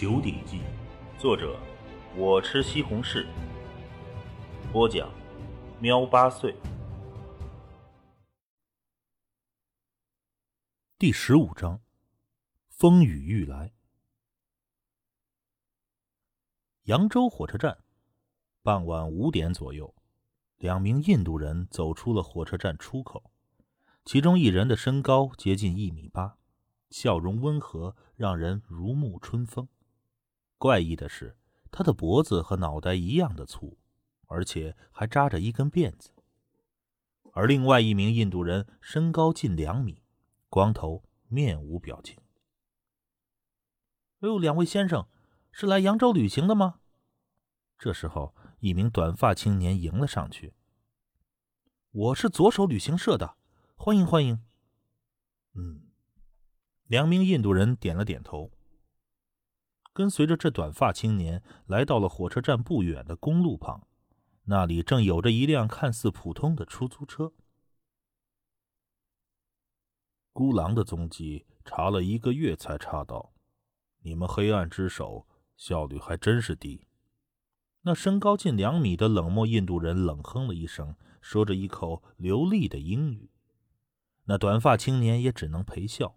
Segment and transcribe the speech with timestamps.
[0.00, 0.60] 九鼎记》，
[1.20, 1.58] 作者
[2.16, 3.26] 我吃西红柿，
[4.72, 5.12] 播讲
[5.80, 6.54] 喵八岁。
[10.96, 11.80] 第十五章，
[12.68, 13.72] 风雨欲来。
[16.84, 17.78] 扬州火车站，
[18.62, 19.92] 傍晚五点左右，
[20.58, 23.32] 两名印度人走出了火车站出口，
[24.04, 26.38] 其中一人的身高接近一米八，
[26.88, 29.68] 笑容温和，让人如沐春风。
[30.58, 31.36] 怪异的是，
[31.70, 33.78] 他的脖子和脑袋一样的粗，
[34.26, 36.10] 而且还扎着一根辫子。
[37.32, 40.02] 而另外一名印度人身高近两米，
[40.48, 42.18] 光头，面无表情。
[44.20, 45.06] 哎呦，两位先生，
[45.52, 46.80] 是来扬州旅行的吗？
[47.78, 50.54] 这时候，一名短发青年迎了上去。
[51.92, 53.36] 我是左手旅行社的，
[53.76, 54.44] 欢迎欢迎。
[55.54, 55.82] 嗯，
[56.88, 58.50] 两名印度人点了点头。
[59.92, 63.88] 跟随着这短发青年来到了火车站不远的公路旁，
[64.44, 67.32] 那里正有着一辆看似普通的出租车。
[70.32, 73.32] 孤狼的踪迹查了一个月才查到，
[74.02, 76.86] 你们黑暗之手效率还真是低。
[77.82, 83.30] 那身高近两米的冷漠印度人冷哼了一声，说着一口流利的英语。
[84.26, 86.16] 那短发青年也只能陪笑。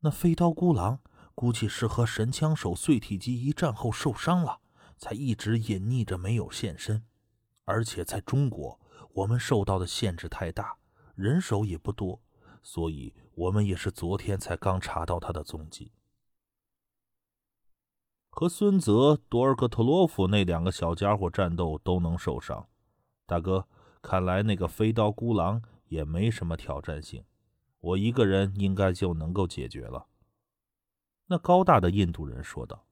[0.00, 1.00] 那飞刀孤狼。
[1.34, 4.60] 估计是和神枪手碎体机一战后受伤了，
[4.96, 7.04] 才一直隐匿着没有现身。
[7.64, 8.78] 而且在中国，
[9.12, 10.76] 我们受到的限制太大，
[11.14, 12.20] 人手也不多，
[12.62, 15.92] 所以我们也是昨天才刚查到他的踪迹。
[18.28, 22.68] 和孙泽、多尔戈特洛夫那两个小家伙战斗都能受伤，
[23.26, 23.66] 大哥，
[24.02, 27.24] 看来那个飞刀孤狼也没什么挑战性，
[27.80, 30.06] 我一个人应该就能够解决了。
[31.26, 32.86] 那高大的印度人说道：“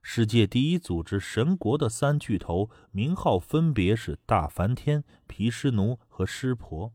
[0.00, 6.94] 世界第一组织神国的三巨头名号分别是大梵天、毗湿奴和湿婆，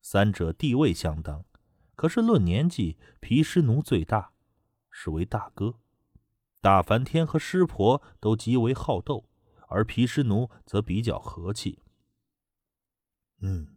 [0.00, 1.44] 三者地位相当。
[1.94, 4.32] 可是论年纪，毗湿奴最大，
[4.90, 5.78] 是为大哥；
[6.60, 9.28] 大梵天和湿婆都极为好斗，
[9.68, 11.78] 而毗湿奴则比较和气。
[13.40, 13.76] 嗯，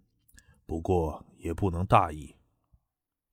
[0.66, 2.36] 不过也不能大意。”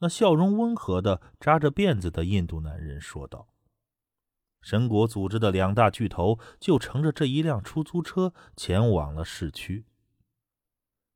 [0.02, 3.46] 那笑容温和的、扎着辫子的印度男人说道
[4.60, 9.86] ：“神国组织的两大巨头就乘着这一辆出租车前往了市区。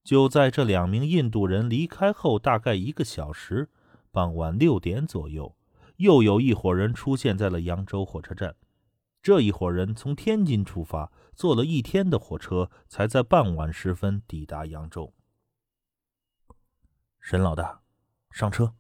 [0.05, 3.69] 就在这两名印度人离开后，大概一个小时，
[4.13, 5.57] 傍晚六点左右，
[5.97, 8.55] 又有一伙人出现在了扬州火车站。
[9.21, 15.13] 这一伙人从天津出发，坐了一天的火车，才在傍晚时分抵达扬州。
[17.19, 17.81] 沈老大。”
[18.37, 18.75] 上车。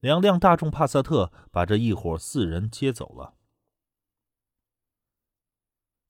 [0.00, 3.34] 两辆大众帕萨特把这一伙四人接走了。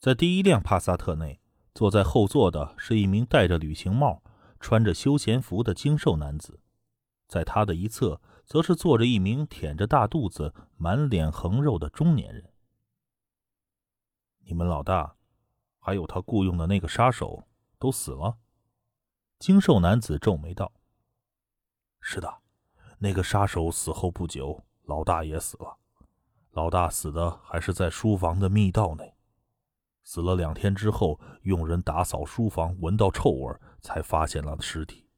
[0.00, 1.40] 在第一辆帕萨特内，
[1.72, 4.24] 坐在后座的是一名戴着旅行帽、
[4.58, 6.60] 穿着休闲服的精瘦男子，
[7.28, 12.52] 在他的一侧，则是坐着一名腆着大肚子、满脸横肉的中年人。
[14.40, 15.14] 你们老大，
[15.78, 17.46] 还有他雇佣的那个杀手，
[17.78, 18.36] 都死了？
[19.38, 20.72] 精瘦男子皱眉道。
[22.06, 22.42] 是的，
[22.98, 25.78] 那个杀手死后不久，老大也死了。
[26.50, 29.14] 老大死的还是在书房的密道内。
[30.02, 35.08] 死了两天之后，佣人打扫书房，闻到臭味，才发现了尸体。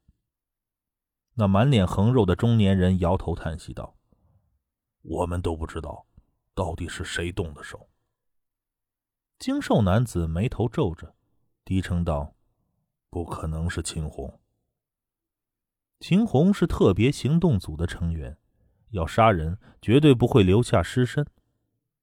[1.33, 3.97] 那满脸横肉的中年人摇头叹息道
[5.03, 6.07] ：“我们都不知道，
[6.55, 7.89] 到底是谁动的手。”
[9.37, 11.13] 精瘦男子眉头皱着，
[11.65, 12.33] 低声道
[13.11, 14.39] ：“不可能是秦红。”
[15.99, 18.37] 秦红是特别行动组的成员，
[18.91, 21.25] 要杀人绝对不会留下尸身，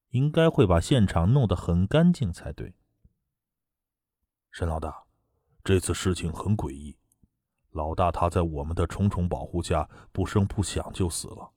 [0.09, 2.75] 应该会把现场弄得很干净才对。
[4.51, 5.05] 沈老大，
[5.63, 6.97] 这次事情很诡异，
[7.71, 11.53] 老大他在我们的重重保护下不声不响就死了，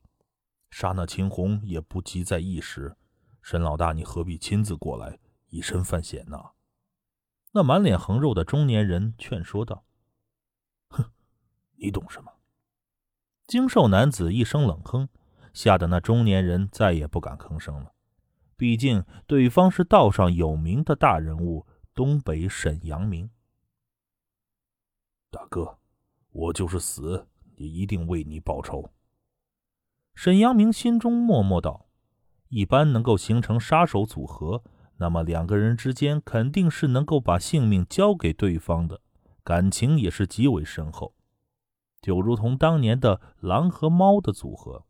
[0.70, 2.96] 杀那秦红也不急在一时。
[3.41, 5.17] 沈老大，你何必亲自过来，
[5.50, 6.38] 以身犯险呢？
[7.53, 9.85] 那满脸横肉的中年人劝说道。
[10.90, 11.06] 哼
[11.76, 12.32] 你懂什么？
[13.47, 15.08] 精瘦男子一声冷哼，
[15.53, 17.94] 吓得那中年人再也不敢吭声了。
[18.58, 21.66] 毕竟对方是道上有名的大人物——
[21.96, 23.29] 东北沈阳明。
[25.32, 25.78] 大哥，
[26.32, 28.91] 我就是死，也一定为你报仇。
[30.14, 31.88] 沈阳明心中默默道
[32.49, 34.61] ：“一般能够形成杀手组合，
[34.97, 38.99] 那么两个人之间肯定是能够把性命交给对方的，
[39.46, 41.14] 感情也是极为深厚。”
[42.02, 44.85] 就如同当年的狼和猫的组合，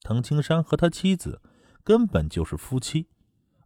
[0.00, 1.42] 滕青山和他妻子
[1.84, 3.08] 根本就是夫妻。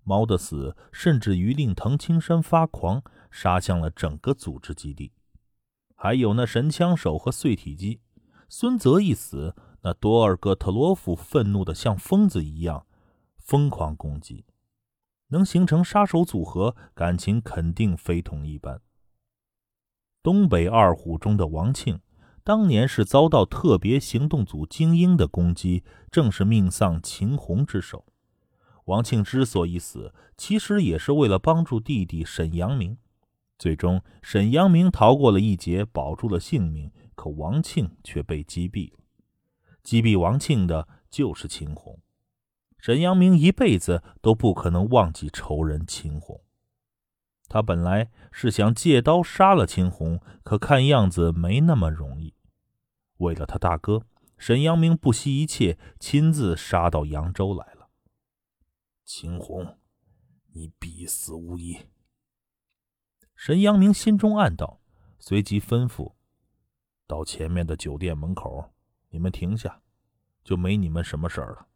[0.02, 5.12] 猫的死甚至于令藤青山发狂，杀向了整个组织基地。
[5.94, 8.00] 还有那神枪手和碎体机，
[8.49, 12.87] 孙泽一死，那多尔戈特罗夫愤怒的像疯子一样，
[13.37, 14.47] 疯狂攻击，
[15.29, 18.81] 能形成杀手组合，感情肯定非同一般。
[20.23, 22.00] 东北二虎中的王庆，
[22.42, 28.04] 当年是遭到特别行动组精英的攻击，正是命丧秦红之手。
[28.87, 32.96] 王庆之所以死，其实也是为了帮助弟弟沈阳明。
[33.58, 38.98] 最终，沈阳明逃过了一劫，保住了性命，可王庆却被击毙了。
[39.82, 42.00] 击毙王庆的就是秦红。
[42.78, 46.40] 沈阳明一辈子都不可能忘记仇人秦红。
[47.48, 52.19] 他本来是想借刀杀了秦红，可看样子没那么容易。
[53.20, 54.06] 为了他大哥，
[54.37, 57.88] 沈阳明不惜一切，亲自杀到扬州来了。
[59.05, 59.78] 秦红，
[60.52, 61.78] 你必死无疑。
[63.34, 64.81] 沈阳明心中暗道，
[65.19, 66.14] 随即吩咐
[67.06, 68.72] ：“到前面的酒店门口，
[69.11, 69.81] 你们停下，
[70.44, 71.66] 就没你们什么事儿了。”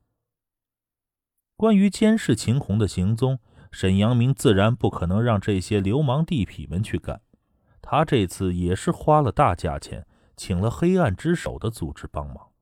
[1.56, 3.38] 关于监视秦红的行踪，
[3.70, 7.20] 沈阳明自然不可能让这些流氓地痞们去干。
[7.80, 10.06] 他这次也是花了大价钱，
[10.36, 12.52] 请了黑暗之手的组织帮忙。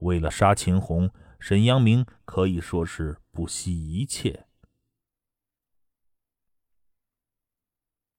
[0.00, 4.46] 为了杀秦红，沈阳明可以说是不惜一切。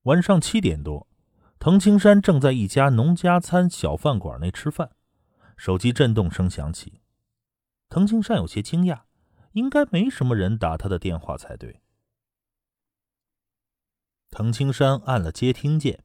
[0.04, 1.08] 晚上七点多，
[1.60, 4.96] 滕青山正在一家农家餐小饭馆内吃饭，
[5.56, 7.02] 手机震动声响起。
[7.90, 9.02] 滕青山有些惊讶，
[9.52, 11.82] 应该没什么人打他的电话才对。
[14.32, 16.04] 滕青山按了接听键，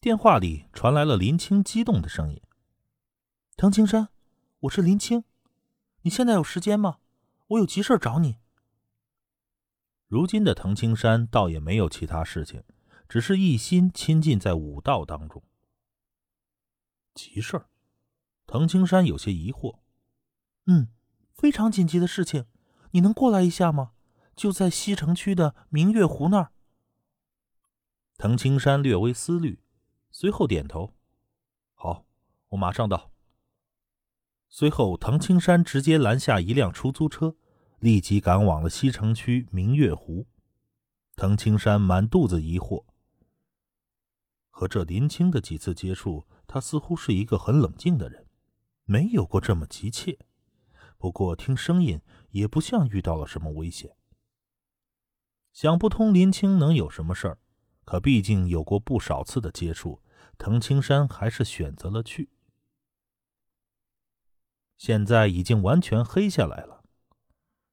[0.00, 2.40] 电话里传来了林青激动的声音
[3.58, 4.10] ：“滕青山，
[4.60, 5.24] 我是林青，
[6.02, 6.98] 你现在有时间吗？
[7.48, 8.36] 我有急事找你。”
[10.06, 12.62] 如今的藤青山倒也没有其他事情，
[13.08, 15.42] 只是一心亲近在武道当中。
[17.12, 17.66] 急事儿，
[18.46, 19.80] 藤青山有些疑惑。
[20.66, 20.86] 嗯，
[21.34, 22.46] 非常紧急的事情，
[22.92, 23.94] 你能过来一下吗？
[24.36, 26.52] 就在西城区的明月湖那儿。
[28.16, 29.60] 藤青山略微思虑，
[30.20, 30.96] 随后点头
[31.74, 32.04] ：“好，
[32.48, 33.12] 我马上到。”
[34.50, 37.36] 随后，唐青山直接拦下一辆出租车。
[37.78, 40.26] 立即赶往了西城区明月湖。
[41.14, 42.84] 唐青山满肚子疑惑。
[44.50, 48.26] 和这林青的几次接触，他似乎是一个很冷静的人，
[48.86, 50.18] 没有过这么急切。
[50.96, 52.00] 不过听声音，
[52.30, 53.96] 也不像遇到了什么危险。
[55.52, 57.38] 想不通林青能有什么事儿，
[57.84, 60.02] 可毕竟有过不少次的接触，
[60.38, 62.30] 藤青山还是选择了去。
[64.76, 66.84] 现在已经完全黑下来了。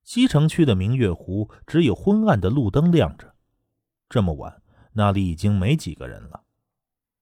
[0.03, 3.35] 西城区的明月湖只有昏暗的路灯亮着，
[4.09, 4.61] 这么晚，
[4.93, 6.43] 那里已经没几个人了。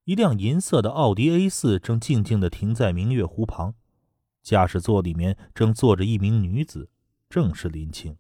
[0.06, 3.76] 一辆银色的奥迪 A 四正静静地停在明月湖旁，
[4.42, 6.90] 驾驶座里面正坐着一名女子，
[7.30, 8.18] 正是林青。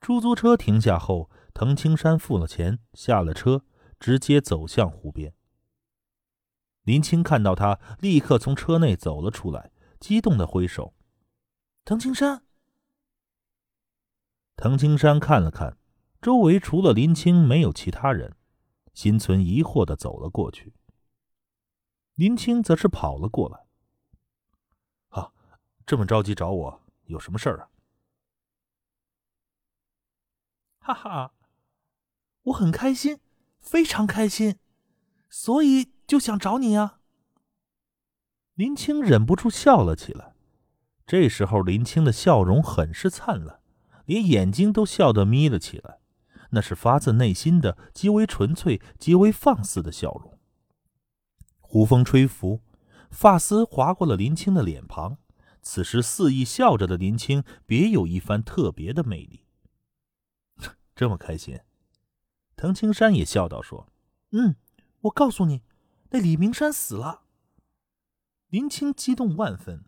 [0.00, 3.64] 出租车停下后，滕青山付了钱，下了车，
[3.98, 5.34] 直接走向湖边。
[6.82, 9.70] 林青看到他，立刻从车内走了出来，
[10.00, 10.94] 激动的挥手
[11.84, 12.44] ：“滕青山。”
[14.56, 15.78] 藤青山看了看，
[16.20, 18.36] 周围除了林青没有其他人，
[18.94, 20.74] 心存疑惑的走了过去。
[22.14, 23.66] 林青则是跑了过来。
[25.08, 25.32] 啊，
[25.86, 27.70] 这么着急找我，有什么事儿啊？
[30.78, 31.34] 哈哈，
[32.42, 33.20] 我很开心，
[33.60, 34.58] 非常开心，
[35.28, 36.98] 所以就想找你啊。
[38.52, 40.34] 林青忍不住笑了起来。
[41.06, 43.62] 这时候，林青的笑容很是灿烂。
[44.04, 46.00] 连眼睛都笑得眯了起来，
[46.50, 50.38] 那是发自内心的、极为纯粹、极为放肆的笑容。
[51.60, 52.60] 湖风吹拂，
[53.10, 55.16] 发丝划过了林青的脸庞。
[55.62, 59.46] 此时肆意笑着的林青，别有一番特别的魅力。
[60.94, 61.60] 这么开心，
[62.54, 63.88] 藤青山也笑道：“说，
[64.32, 64.56] 嗯，
[65.00, 65.62] 我告诉你，
[66.12, 67.24] 那李明山死了。”
[68.48, 69.84] 林青激动万分，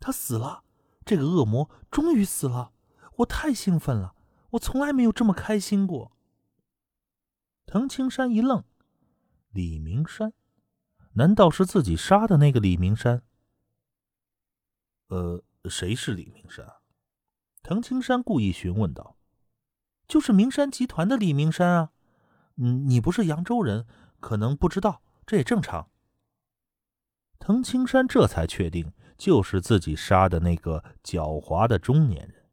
[0.00, 0.64] 他死了，
[1.04, 2.72] 这个恶魔终于死了。
[3.18, 4.14] 我太兴奋了，
[4.50, 6.12] 我从来没有这么开心过。
[7.64, 8.64] 藤青山一愣，
[9.50, 10.32] 李明山，
[11.12, 13.22] 难道是自己杀的那个李明山？
[15.08, 16.66] 呃，谁是李明山？
[17.62, 19.16] 藤青山故意询问道
[20.08, 21.92] ：“就是明山集团的李明山啊。
[22.56, 23.86] 嗯，你不是扬州人，
[24.20, 25.90] 可能不知道，这也正常。”
[27.38, 32.46] 藤青山这才确定，就是自己杀的那个狡猾的中年人。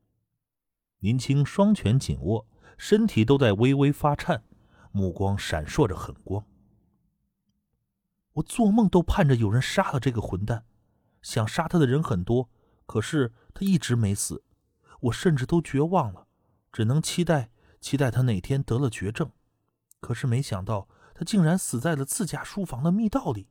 [1.00, 4.44] 林青双拳紧握，身体都在微微发颤，
[4.92, 6.46] 目光闪烁着狠光。
[8.34, 10.66] 我做梦都盼着有人杀了这个混蛋，
[11.22, 12.50] 想杀他的人很多，
[12.86, 14.44] 可是他一直没死，
[15.02, 16.28] 我甚至都绝望了，
[16.72, 19.32] 只能期待期待他哪天得了绝症。
[20.00, 23.50] 可是没想到他竟然死在了自家书房的密道里，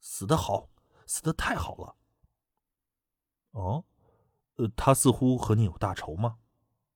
[0.00, 0.70] 死得好，
[1.06, 1.96] 死得太好了。
[3.52, 3.84] 哦，
[4.56, 6.38] 呃，他似乎和你有大仇吗？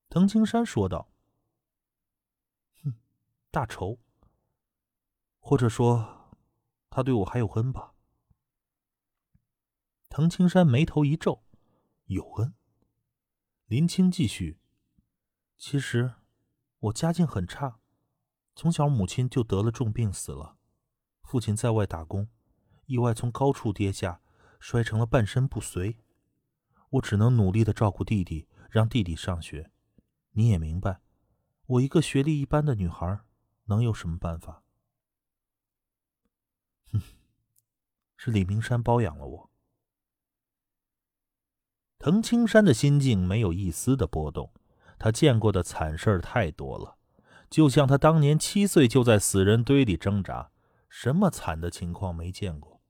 [0.08, 1.10] 藤青山说道。
[2.82, 2.94] 哼，
[3.50, 3.98] 大仇，
[5.40, 6.14] 或者说。
[6.88, 7.92] 他对我还有恩吧？
[10.08, 11.44] 藤青山眉头一皱，
[12.06, 12.54] 有恩。
[13.66, 14.58] 林青继续
[15.58, 16.14] ：“其实
[16.78, 17.80] 我家境很差，
[18.56, 20.56] 从小母亲就得了重病死了，
[21.22, 22.26] 父亲在外打工，
[22.86, 24.22] 意外从高处跌下，
[24.58, 25.98] 摔成了半身不遂。
[26.88, 29.70] 我只能努力的照顾弟弟，让弟弟上学。
[30.30, 31.00] 你也明白，
[31.66, 33.20] 我一个学历一般的女孩，
[33.66, 34.62] 能有什么办法？”
[36.92, 37.02] 哼，
[38.16, 39.50] 是李明山包养了我。
[41.98, 44.50] 滕青山的心境没有一丝的波动，
[44.98, 46.95] 他见过的惨事太多了，
[47.48, 50.50] 就像他当年七岁就在死人堆里挣扎，
[50.88, 52.80] 什么惨的情况没见过。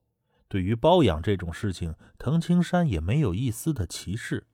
[0.47, 4.47] 对于包养这种事情，藤青山也没有一丝的歧视。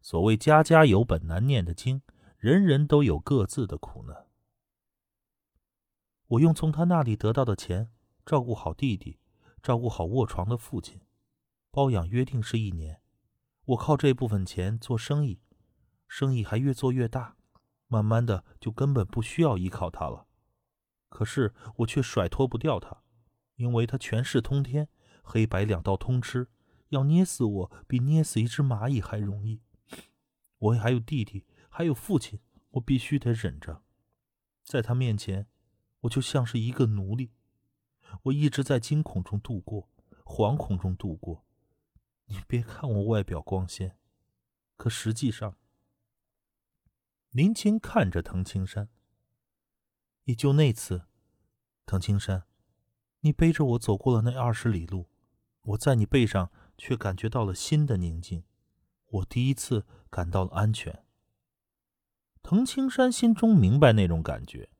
[0.00, 2.02] 所谓家家有本难念的经，
[2.38, 4.26] 人人都有各自的苦难。
[6.26, 7.90] 我用从他那里得到的钱。
[8.26, 9.18] 照顾好弟弟，
[9.62, 11.02] 照顾好卧床的父亲，
[11.70, 13.02] 包养约定是一年。
[13.66, 15.42] 我靠这部分钱做生意，
[16.08, 17.36] 生意还越做越大，
[17.86, 20.26] 慢慢的就根本不需要依靠他了。
[21.08, 23.02] 可是我却甩脱不掉他，
[23.56, 24.88] 因为他权势通天，
[25.22, 26.48] 黑白两道通吃，
[26.88, 29.60] 要捏死我比捏死一只蚂蚁还容易。
[30.58, 33.82] 我还有弟弟，还有父亲，我必须得忍着，
[34.64, 35.46] 在他面前，
[36.00, 37.30] 我就像是一个奴隶。
[38.24, 39.88] 我一直在惊恐中度过，
[40.24, 41.44] 惶恐中度过。
[42.26, 43.98] 你别看我外表光鲜，
[44.76, 45.56] 可实际上……
[47.34, 48.88] 林青看着藤青山。
[50.22, 51.08] 也就那次，
[51.84, 52.44] 藤青山，
[53.22, 55.08] 你背着我走过了那二十里路，
[55.62, 58.44] 我在你背上却感觉到了新的宁静，
[59.06, 61.04] 我第一次感到了安全。
[62.40, 64.70] 藤青山心中明白那种感觉。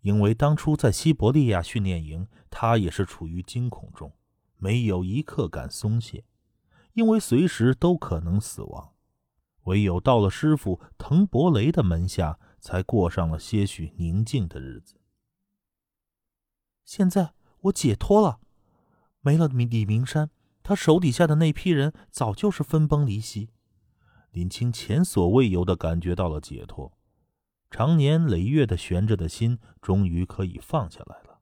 [0.00, 4.12] 因为当初在西伯利亚训练营，他也是处于惊恐中，
[4.56, 6.24] 没有一刻敢松懈，
[6.94, 8.92] 因为随时都可能死亡。
[9.64, 14.96] 唯有到了师傅滕伯雷的门下，才过上了些许宁静的日子。
[16.84, 18.40] 现在我解脱了，
[19.20, 20.30] 没了李明山，
[20.62, 23.50] 他手底下的那批人早就是分崩离析。
[24.30, 26.92] 林青前所未有的感觉到了解脱。
[27.70, 31.40] 常年累月的悬着的心，终于可以放下来了。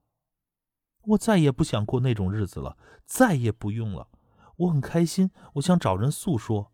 [1.02, 4.08] 我再也不想过那种日子了，再也不用了。
[4.56, 6.69] 我很开心，我想找人诉说，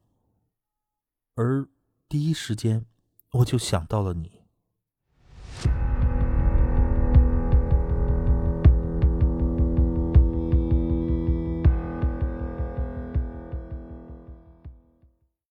[1.36, 1.68] 而
[2.08, 2.84] 第一时间，
[3.30, 4.35] 我就想到了你。